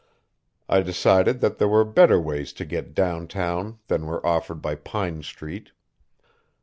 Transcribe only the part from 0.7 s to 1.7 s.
decided that there